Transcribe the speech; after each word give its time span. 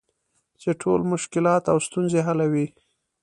چې 0.61 0.69
ټول 0.81 1.01
مشکلات 1.13 1.63
او 1.71 1.77
ستونزې 1.87 2.19
حلوي. 2.27 2.65